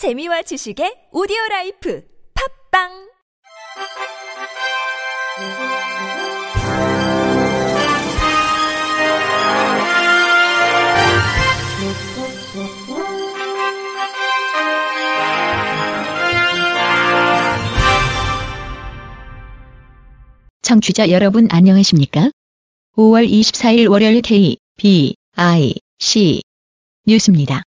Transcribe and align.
재미와 0.00 0.40
지식의 0.40 1.12
오디오 1.12 1.36
라이프 1.50 2.02
팝빵 2.32 2.88
청취자 20.62 21.10
여러분 21.10 21.46
안녕하십니까? 21.50 22.30
5월 22.96 23.28
24일 23.28 23.90
월요일 23.90 24.22
K, 24.22 24.56
B, 24.78 25.14
I, 25.36 25.74
C 25.98 26.40
뉴스입니다. 27.06 27.64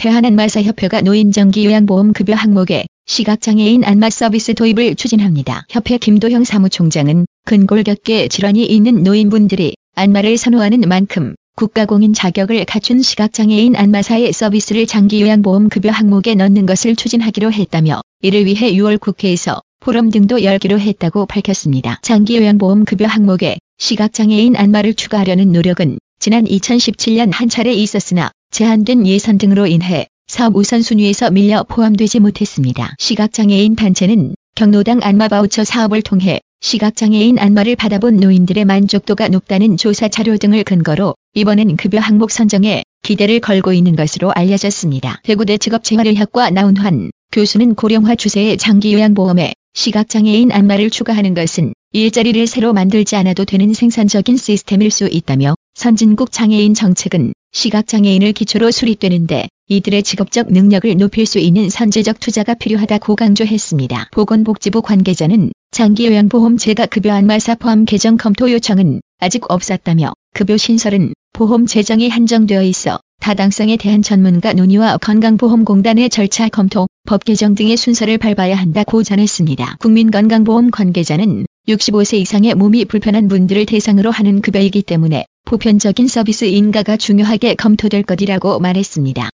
대한안마사협회가 0.00 1.02
노인정기 1.02 1.66
요양보험 1.66 2.14
급여 2.14 2.32
항목에 2.34 2.86
시각장애인 3.04 3.84
안마 3.84 4.08
서비스 4.08 4.54
도입을 4.54 4.94
추진합니다. 4.94 5.66
협회 5.68 5.98
김도형 5.98 6.44
사무총장은 6.44 7.26
근골격계 7.44 8.28
질환이 8.28 8.64
있는 8.64 9.02
노인분들이 9.02 9.74
안마를 9.96 10.38
선호하는 10.38 10.80
만큼 10.88 11.34
국가공인 11.54 12.14
자격을 12.14 12.64
갖춘 12.64 13.02
시각장애인 13.02 13.76
안마사의 13.76 14.32
서비스를 14.32 14.86
장기 14.86 15.20
요양보험 15.20 15.68
급여 15.68 15.90
항목에 15.90 16.34
넣는 16.34 16.64
것을 16.64 16.96
추진하기로 16.96 17.52
했다며 17.52 18.00
이를 18.22 18.46
위해 18.46 18.72
6월 18.72 18.98
국회에서 18.98 19.60
포럼 19.80 20.10
등도 20.10 20.44
열기로 20.44 20.80
했다고 20.80 21.26
밝혔습니다. 21.26 21.98
장기 22.00 22.38
요양보험 22.38 22.86
급여 22.86 23.06
항목에 23.06 23.58
시각장애인 23.76 24.56
안마를 24.56 24.94
추가하려는 24.94 25.52
노력은 25.52 25.98
지난 26.18 26.44
2017년 26.44 27.32
한 27.34 27.50
차례 27.50 27.74
있었으나 27.74 28.30
제한된 28.50 29.06
예산 29.06 29.38
등으로 29.38 29.66
인해 29.66 30.06
사업 30.26 30.56
우선순위에서 30.56 31.30
밀려 31.30 31.62
포함되지 31.62 32.20
못했습니다. 32.20 32.94
시각장애인 32.98 33.76
단체는 33.76 34.34
경로당 34.56 35.00
안마 35.02 35.28
바우처 35.28 35.64
사업을 35.64 36.02
통해 36.02 36.40
시각장애인 36.60 37.38
안마를 37.38 37.76
받아본 37.76 38.16
노인들의 38.16 38.64
만족도가 38.64 39.28
높다는 39.28 39.76
조사 39.76 40.08
자료 40.08 40.36
등을 40.36 40.64
근거로 40.64 41.14
이번엔 41.34 41.76
급여 41.76 42.00
항목 42.00 42.30
선정에 42.30 42.82
기대를 43.02 43.40
걸고 43.40 43.72
있는 43.72 43.96
것으로 43.96 44.32
알려졌습니다. 44.32 45.20
대구대 45.22 45.56
직업재활의학과 45.56 46.50
나운환 46.50 47.10
교수는 47.32 47.76
고령화 47.76 48.16
추세의 48.16 48.58
장기요양보험에 48.58 49.54
시각장애인 49.74 50.52
안마를 50.52 50.90
추가하는 50.90 51.34
것은 51.34 51.72
일자리를 51.92 52.46
새로 52.46 52.72
만들지 52.72 53.16
않아도 53.16 53.44
되는 53.44 53.72
생산적인 53.72 54.36
시스템일 54.36 54.90
수 54.90 55.08
있다며 55.08 55.54
선진국 55.74 56.30
장애인 56.30 56.74
정책은 56.74 57.32
시각장애인을 57.52 58.32
기초로 58.32 58.70
수립되는데 58.70 59.48
이들의 59.68 60.02
직업적 60.02 60.52
능력을 60.52 60.96
높일 60.96 61.26
수 61.26 61.38
있는 61.38 61.68
선제적 61.68 62.20
투자가 62.20 62.54
필요하다고 62.54 63.16
강조했습니다. 63.16 64.08
보건복지부 64.12 64.82
관계자는 64.82 65.52
장기요양보험 65.70 66.56
제가 66.56 66.86
급여 66.86 67.12
안마사 67.12 67.54
포함 67.54 67.84
개정 67.84 68.16
검토 68.16 68.50
요청은 68.50 69.00
아직 69.18 69.50
없었다며 69.50 70.12
급여 70.34 70.56
신설은 70.56 71.12
보험 71.32 71.66
재정이 71.66 72.08
한정되어 72.08 72.62
있어 72.64 73.00
타당성에 73.20 73.76
대한 73.76 74.02
전문가 74.02 74.52
논의와 74.52 74.96
건강보험공단의 74.96 76.10
절차 76.10 76.48
검토, 76.48 76.86
법 77.06 77.24
개정 77.24 77.54
등의 77.54 77.76
순서를 77.76 78.18
밟아야 78.18 78.56
한다고 78.56 79.02
전했습니다. 79.02 79.76
국민건강보험 79.78 80.70
관계자는 80.70 81.46
65세 81.68 82.18
이상의 82.18 82.54
몸이 82.54 82.86
불편한 82.86 83.28
분들을 83.28 83.66
대상으로 83.66 84.10
하는 84.10 84.40
급여이기 84.40 84.82
때문에 84.82 85.26
보편적인 85.44 86.08
서비스 86.08 86.44
인가가 86.44 86.96
중요하게 86.96 87.54
검토될 87.54 88.02
것이라고 88.04 88.60
말했습니다. 88.60 89.30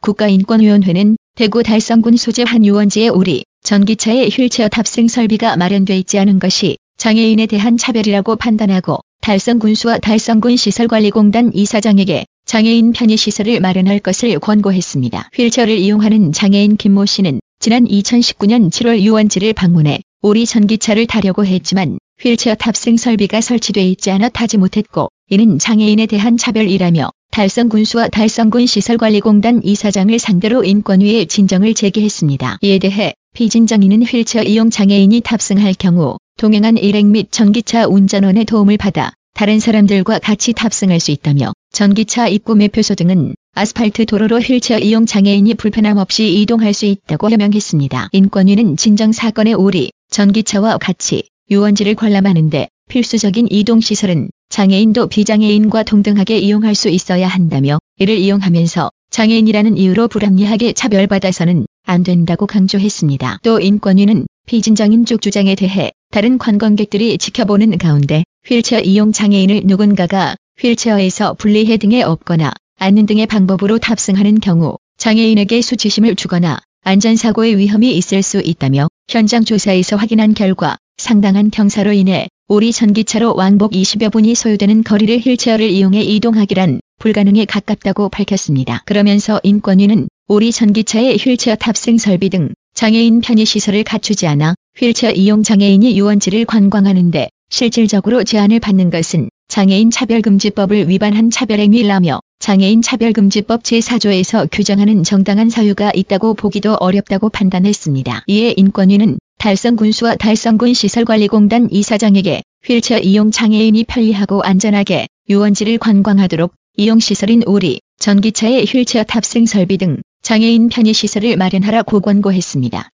국가인권위원회는 0.00 1.16
대구 1.36 1.62
달성군 1.62 2.16
소재 2.16 2.44
한 2.46 2.64
유원지에 2.64 3.08
우리 3.08 3.44
전기차의 3.62 4.30
휠체어 4.30 4.68
탑승 4.68 5.08
설비가 5.08 5.56
마련돼 5.56 5.96
있지 5.98 6.18
않은 6.18 6.38
것이 6.38 6.76
장애인에 6.96 7.46
대한 7.46 7.76
차별이라고 7.76 8.36
판단하고 8.36 8.98
달성군수와 9.20 9.98
달성군 9.98 10.56
시설관리공단 10.56 11.52
이사장에게 11.54 12.26
장애인 12.44 12.92
편의시설을 12.92 13.60
마련할 13.60 13.98
것을 14.00 14.38
권고했습니다. 14.38 15.30
휠체어를 15.34 15.78
이용하는 15.78 16.32
장애인 16.32 16.76
김모 16.76 17.06
씨는 17.06 17.40
지난 17.58 17.86
2019년 17.86 18.70
7월 18.70 19.00
유원지를 19.00 19.54
방문해 19.54 20.00
우리 20.20 20.44
전기차를 20.44 21.06
타려고 21.06 21.46
했지만 21.46 21.98
휠체어 22.20 22.54
탑승 22.54 22.96
설비가 22.96 23.40
설치돼 23.40 23.82
있지 23.88 24.10
않아 24.10 24.28
타지 24.28 24.56
못했고 24.56 25.08
이는 25.30 25.58
장애인에 25.58 26.06
대한 26.06 26.36
차별이라며 26.36 27.10
달성군수와 27.30 28.08
달성군 28.08 28.66
시설관리공단 28.66 29.62
이사장을 29.64 30.16
상대로 30.18 30.62
인권위에 30.62 31.24
진정을 31.24 31.74
제기했습니다. 31.74 32.58
이에 32.62 32.78
대해 32.78 33.14
피진정인은 33.34 34.04
휠체어 34.04 34.44
이용 34.44 34.70
장애인이 34.70 35.20
탑승할 35.22 35.74
경우 35.74 36.16
동행한 36.38 36.78
일행 36.78 37.10
및 37.10 37.32
전기차 37.32 37.88
운전원의 37.88 38.44
도움을 38.44 38.76
받아 38.76 39.12
다른 39.34 39.58
사람들과 39.58 40.20
같이 40.20 40.52
탑승할 40.52 41.00
수 41.00 41.10
있다며 41.10 41.52
전기차 41.72 42.28
입구 42.28 42.54
매표소 42.54 42.94
등은 42.94 43.34
아스팔트 43.54 44.06
도로로 44.06 44.38
휠체어 44.38 44.78
이용 44.78 45.06
장애인이 45.06 45.54
불편함 45.54 45.98
없이 45.98 46.32
이동할 46.40 46.72
수 46.72 46.86
있다고 46.86 47.30
해명했습니다. 47.30 48.10
인권위는 48.12 48.76
진정 48.76 49.10
사건의 49.10 49.54
우리 49.54 49.90
전기차와 50.10 50.78
같이 50.78 51.24
유원지를 51.50 51.94
관람하는데 51.94 52.68
필수적인 52.88 53.48
이동시설은 53.50 54.30
장애인도 54.48 55.08
비장애인과 55.08 55.82
동등하게 55.82 56.38
이용할 56.38 56.74
수 56.74 56.88
있어야 56.88 57.28
한다며 57.28 57.78
이를 57.98 58.16
이용하면서 58.16 58.90
장애인이라는 59.10 59.76
이유로 59.76 60.08
불합리하게 60.08 60.72
차별받아서는 60.72 61.66
안 61.84 62.02
된다고 62.02 62.46
강조했습니다. 62.46 63.38
또 63.42 63.60
인권위는 63.60 64.26
피진정인 64.46 65.04
쪽 65.04 65.20
주장에 65.20 65.54
대해 65.54 65.90
다른 66.10 66.38
관광객들이 66.38 67.18
지켜보는 67.18 67.76
가운데 67.78 68.24
휠체어 68.46 68.80
이용 68.80 69.12
장애인을 69.12 69.62
누군가가 69.64 70.36
휠체어에서 70.58 71.34
분리해 71.34 71.76
등에 71.76 72.02
업거나 72.02 72.52
앉는 72.78 73.06
등의 73.06 73.26
방법으로 73.26 73.78
탑승하는 73.78 74.40
경우 74.40 74.76
장애인에게 74.96 75.60
수치심을 75.60 76.16
주거나 76.16 76.60
안전사고의 76.84 77.58
위험이 77.58 77.96
있을 77.96 78.22
수 78.22 78.40
있다며 78.40 78.88
현장 79.08 79.44
조사에서 79.44 79.96
확인한 79.96 80.34
결과 80.34 80.76
상당한 80.96 81.50
경사로 81.50 81.92
인해 81.92 82.28
우리 82.46 82.72
전기차로 82.72 83.34
왕복 83.34 83.72
20여 83.72 84.12
분이 84.12 84.34
소요되는 84.34 84.84
거리를 84.84 85.18
휠체어를 85.18 85.68
이용해 85.68 86.02
이동하기란 86.02 86.80
불가능에 87.00 87.46
가깝다고 87.46 88.08
밝혔습니다. 88.10 88.82
그러면서 88.86 89.40
인권위는 89.42 90.08
우리 90.28 90.52
전기차의 90.52 91.16
휠체어 91.16 91.56
탑승 91.56 91.98
설비 91.98 92.30
등 92.30 92.50
장애인 92.74 93.22
편의 93.22 93.44
시설을 93.44 93.82
갖추지 93.82 94.26
않아 94.26 94.54
휠체어 94.78 95.10
이용 95.10 95.42
장애인이 95.42 95.98
유원지를 95.98 96.44
관광하는데 96.44 97.28
실질적으로 97.50 98.24
제한을 98.24 98.60
받는 98.60 98.90
것은 98.90 99.28
장애인 99.48 99.90
차별금지법을 99.90 100.88
위반한 100.88 101.30
차별행위라며 101.30 102.20
장애인 102.38 102.82
차별금지법 102.82 103.62
제4조에서 103.62 104.48
규정하는 104.50 105.02
정당한 105.02 105.50
사유가 105.50 105.92
있다고 105.94 106.34
보기도 106.34 106.74
어렵다고 106.74 107.28
판단했습니다. 107.28 108.24
이에 108.26 108.54
인권위는 108.56 109.18
달성군수와 109.44 110.16
달성군 110.16 110.72
시설관리공단 110.72 111.68
이사장에게 111.70 112.42
휠체어 112.66 112.98
이용 113.00 113.30
장애인이 113.30 113.84
편리하고 113.84 114.42
안전하게 114.42 115.06
유원지를 115.28 115.76
관광하도록 115.76 116.54
이용시설인 116.78 117.42
우리 117.44 117.80
전기차의 117.98 118.64
휠체어 118.64 119.04
탑승 119.04 119.44
설비 119.44 119.76
등 119.76 120.00
장애인 120.22 120.70
편의시설을 120.70 121.36
마련하라고 121.36 122.00
권고했습니다. 122.00 122.88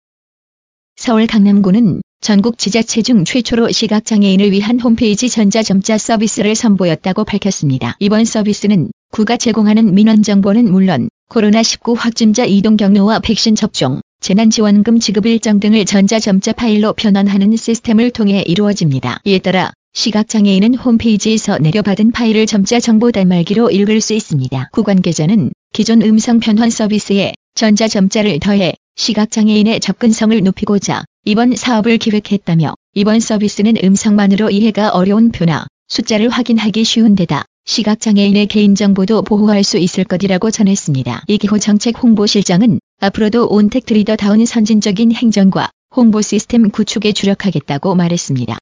서울 0.96 1.28
강남구는 1.28 2.02
전국 2.20 2.58
지자체 2.58 3.04
중 3.04 3.26
최초로 3.26 3.70
시각장애인을 3.70 4.52
위한 4.52 4.80
홈페이지 4.80 5.30
전자점자 5.30 6.00
서비스를 6.00 6.56
선보였다고 6.56 7.26
밝혔습니다. 7.26 7.96
이번 8.00 8.26
서비스는 8.26 8.90
구가 9.12 9.38
제공하는 9.38 9.94
민원정보는 9.94 10.72
물론 10.72 11.10
코로나19 11.30 11.96
확진자 11.96 12.44
이동 12.44 12.76
경로와 12.76 13.20
백신 13.20 13.54
접종, 13.54 14.02
재난지원금 14.22 15.00
지급 15.00 15.26
일정 15.26 15.60
등을 15.60 15.86
전자점자 15.86 16.52
파일로 16.54 16.94
변환하는 16.94 17.56
시스템을 17.56 18.12
통해 18.12 18.44
이루어집니다. 18.46 19.22
이에 19.24 19.40
따라 19.40 19.72
시각장애인은 19.94 20.76
홈페이지에서 20.76 21.58
내려받은 21.58 22.12
파일을 22.12 22.46
점자 22.46 22.80
정보 22.80 23.12
단말기로 23.12 23.72
읽을 23.72 24.02
수 24.02 24.14
있습니다. 24.14 24.70
구 24.72 24.84
관계자는 24.84 25.52
기존 25.72 26.02
음성 26.02 26.40
변환 26.40 26.70
서비스에 26.70 27.34
전자 27.56 27.88
점자를 27.88 28.40
더해 28.40 28.74
시각장애인의 28.98 29.80
접근성을 29.80 30.44
높이고자 30.44 31.06
이번 31.24 31.56
사업을 31.56 31.98
기획했다며 31.98 32.74
이번 32.96 33.22
서비스는 33.22 33.76
음성만으로 33.84 34.50
이해가 34.50 34.90
어려운 34.90 35.32
표나 35.32 35.66
숫자를 35.88 36.30
확인하기 36.30 36.84
쉬운 36.84 37.16
데다 37.16 37.46
시각장애인의 37.66 38.48
개인정보도 38.48 39.22
보호할 39.22 39.64
수 39.64 39.78
있을 39.78 40.04
것이라고 40.04 40.52
전했습니다. 40.52 41.24
이기호 41.28 41.60
정책 41.60 42.02
홍보실장은 42.02 42.80
앞으로도 43.00 43.48
온택트 43.48 43.94
리더다운 43.94 44.46
선진적인 44.46 45.12
행정과 45.14 45.70
홍보 45.96 46.22
시스템 46.22 46.70
구축에 46.70 47.12
주력하겠다고 47.12 47.96
말했습니다. 47.96 48.58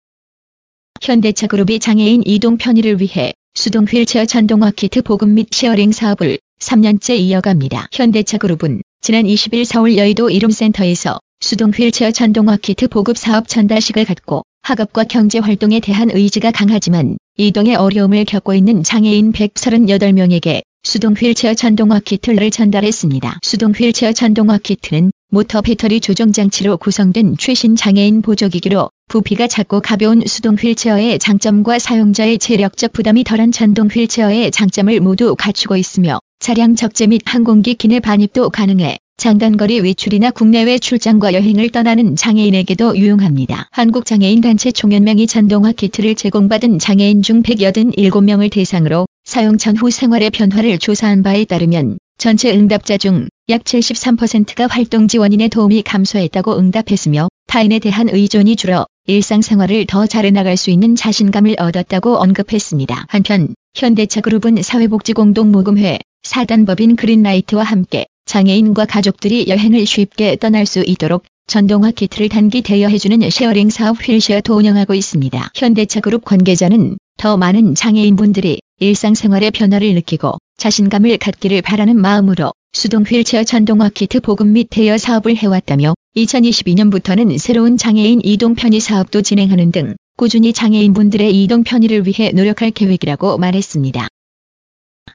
현대차그룹이 1.01 1.79
장애인 1.79 2.23
이동 2.25 2.57
편의를 2.57 2.99
위해 2.99 3.33
수동 3.53 3.85
휠체어 3.85 4.25
전동화 4.25 4.71
키트 4.71 5.01
보급 5.01 5.29
및 5.29 5.47
sharing 5.51 5.91
사업을 5.91 6.39
3년째 6.59 7.17
이어갑니다. 7.17 7.87
현대차그룹은 7.91 8.81
지난 9.01 9.25
20일 9.25 9.65
서울 9.65 9.97
여의도 9.97 10.29
이룸센터에서 10.29 11.19
수동 11.39 11.71
휠체어 11.71 12.11
전동화 12.11 12.57
키트 12.57 12.87
보급 12.87 13.17
사업 13.17 13.47
전달식을 13.47 14.05
갖고 14.05 14.43
학업과 14.63 15.03
경제 15.05 15.39
활동에 15.39 15.79
대한 15.79 16.09
의지가 16.11 16.51
강하지만 16.51 17.17
이동에 17.39 17.75
어려움을 17.75 18.25
겪고 18.25 18.55
있는 18.55 18.81
장애인 18.81 19.31
138명에게 19.31 20.63
수동 20.81 21.13
휠체어 21.13 21.53
전동화 21.53 21.99
키트를 21.99 22.49
전달했습니다. 22.49 23.37
수동 23.43 23.73
휠체어 23.73 24.11
전동화 24.11 24.57
키트는 24.57 25.11
모터 25.29 25.61
배터리 25.61 25.99
조정 25.99 26.31
장치로 26.31 26.77
구성된 26.77 27.35
최신 27.37 27.75
장애인 27.75 28.23
보조기기로 28.23 28.89
부피가 29.07 29.45
작고 29.45 29.81
가벼운 29.81 30.23
수동 30.25 30.55
휠체어의 30.55 31.19
장점과 31.19 31.77
사용자의 31.77 32.39
체력적 32.39 32.93
부담이 32.93 33.23
덜한 33.23 33.51
전동 33.51 33.87
휠체어의 33.87 34.49
장점을 34.49 34.99
모두 35.01 35.35
갖추고 35.35 35.77
있으며 35.77 36.17
차량 36.39 36.75
적재 36.75 37.05
및 37.05 37.21
항공기 37.25 37.75
기내 37.75 37.99
반입도 37.99 38.49
가능해 38.49 38.97
장단거리 39.17 39.79
외출이나 39.79 40.31
국내외 40.31 40.79
출장과 40.79 41.33
여행을 41.33 41.69
떠나는 41.69 42.15
장애인에게도 42.15 42.97
유용합니다. 42.97 43.67
한국장애인단체 43.71 44.71
총연맹이 44.71 45.27
전동화 45.27 45.71
키트를 45.71 46.15
제공받은 46.15 46.79
장애인 46.79 47.23
중 47.23 47.43
187명을 47.43 48.51
대상으로 48.51 49.07
사용 49.25 49.57
전후 49.57 49.89
생활의 49.89 50.29
변화를 50.29 50.77
조사한 50.77 51.23
바에 51.23 51.45
따르면 51.45 51.97
전체 52.17 52.51
응답자 52.51 52.97
중 52.97 53.27
약 53.49 53.63
73%가 53.63 54.67
활동 54.67 55.07
지원인의 55.07 55.47
도움이 55.47 55.81
감소했다고 55.83 56.59
응답했으며 56.59 57.29
타인에 57.47 57.79
대한 57.79 58.09
의존이 58.09 58.57
줄어 58.57 58.85
일상생활을 59.05 59.85
더 59.85 60.05
잘해나갈 60.05 60.57
수 60.57 60.69
있는 60.69 60.97
자신감을 60.97 61.55
얻었다고 61.57 62.17
언급했습니다. 62.17 63.05
한편 63.07 63.55
현대차그룹은 63.73 64.61
사회복지공동모금회 64.61 65.99
사단법인 66.23 66.97
그린라이트와 66.97 67.63
함께 67.63 68.05
장애인과 68.27 68.85
가족들이 68.85 69.45
여행을 69.47 69.85
쉽게 69.85 70.35
떠날 70.35 70.67
수 70.67 70.83
있도록 70.85 71.23
전동화 71.47 71.91
키트를 71.91 72.29
단기 72.29 72.61
대여해주는 72.61 73.27
sharing 73.29 73.69
사업 73.69 73.97
휠쉐어도 74.05 74.55
운영하고 74.55 74.93
있습니다. 74.93 75.51
현대차그룹 75.55 76.25
관계자는 76.25 76.97
더 77.17 77.37
많은 77.37 77.73
장애인분들이 77.73 78.59
일상생활의 78.79 79.51
변화를 79.51 79.93
느끼고 79.95 80.37
자신감을 80.57 81.17
갖기를 81.17 81.61
바라는 81.61 81.99
마음으로 81.99 82.51
수동 82.73 83.03
휠체어 83.03 83.43
전동화 83.43 83.89
키트 83.89 84.19
보급 84.19 84.47
및 84.47 84.67
대여 84.69 84.97
사업을 84.97 85.35
해왔다며 85.35 85.95
2022년부터는 86.15 87.37
새로운 87.37 87.77
장애인 87.77 88.21
이동 88.23 88.53
편의 88.53 88.81
사업도 88.81 89.21
진행하는 89.21 89.71
등 89.71 89.95
꾸준히 90.17 90.51
장애인분들의 90.51 91.43
이동 91.43 91.63
편의를 91.63 92.05
위해 92.05 92.31
노력할 92.31 92.71
계획이라고 92.71 93.37
말했습니다. 93.37 94.09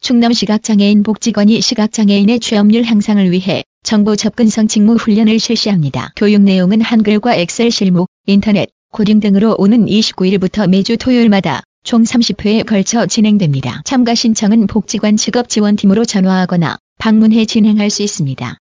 충남 0.02 0.32
시각장애인 0.32 1.04
복지관이 1.04 1.60
시각장애인의 1.60 2.40
취업률 2.40 2.82
향상을 2.82 3.30
위해 3.30 3.62
정보 3.84 4.16
접근성 4.16 4.66
직무 4.66 4.94
훈련을 4.96 5.38
실시합니다. 5.38 6.10
교육 6.16 6.42
내용은 6.42 6.80
한글과 6.80 7.36
엑셀 7.36 7.70
실무, 7.70 8.06
인터넷, 8.26 8.68
코딩 8.90 9.20
등으로 9.20 9.54
오는 9.58 9.86
29일부터 9.86 10.68
매주 10.68 10.96
토요일마다 10.96 11.62
총 11.84 12.02
30회에 12.02 12.66
걸쳐 12.66 13.06
진행됩니다. 13.06 13.82
참가 13.84 14.16
신청은 14.16 14.66
복지관 14.66 15.16
직업지원팀으로 15.16 16.04
전화하거나 16.04 16.78
방문해 16.98 17.44
진행할 17.44 17.88
수 17.88 18.02
있습니다. 18.02 18.58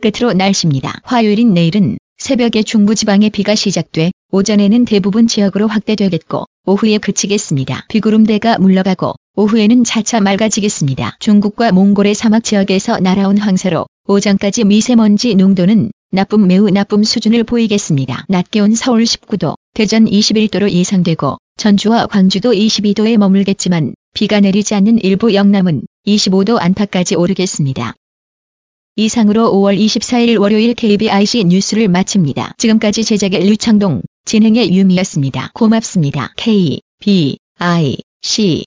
끝으로 0.00 0.32
날씨입니다. 0.32 1.02
화요일인 1.04 1.54
내일은 1.54 1.98
새벽에 2.18 2.64
중부지방에 2.64 3.28
비가 3.28 3.54
시작돼 3.54 4.10
오전에는 4.34 4.86
대부분 4.86 5.26
지역으로 5.26 5.66
확대되겠고 5.66 6.46
오후에 6.64 6.96
그치겠습니다. 6.96 7.84
비구름대가 7.88 8.56
물러가고 8.56 9.12
오후에는 9.36 9.84
차차 9.84 10.22
맑아지겠습니다. 10.22 11.16
중국과 11.20 11.72
몽골의 11.72 12.14
사막 12.14 12.42
지역에서 12.42 12.98
날아온 12.98 13.36
황사로 13.36 13.84
오전까지 14.08 14.64
미세먼지 14.64 15.34
농도는 15.34 15.90
나쁨 16.12 16.46
매우 16.46 16.70
나쁨 16.70 17.04
수준을 17.04 17.44
보이겠습니다. 17.44 18.24
낮 18.30 18.50
기온 18.50 18.74
서울 18.74 19.02
19도, 19.02 19.54
대전 19.74 20.06
21도로 20.06 20.70
예상되고 20.70 21.36
전주와 21.58 22.06
광주도 22.06 22.52
22도에 22.52 23.18
머물겠지만 23.18 23.92
비가 24.14 24.40
내리지 24.40 24.74
않는 24.74 24.98
일부 25.02 25.34
영남은 25.34 25.82
25도 26.06 26.58
안팎까지 26.58 27.16
오르겠습니다. 27.16 27.94
이상으로 28.96 29.50
5월 29.52 29.78
24일 29.78 30.40
월요일 30.40 30.74
KBIC 30.74 31.44
뉴스를 31.44 31.88
마칩니다. 31.88 32.54
지금까지 32.58 33.04
제작의 33.04 33.46
류창동, 33.46 34.02
진행의 34.24 34.72
유미였습니다. 34.74 35.50
고맙습니다. 35.54 36.32
K, 36.36 36.80
B, 37.00 37.38
I, 37.58 37.96
C 38.22 38.64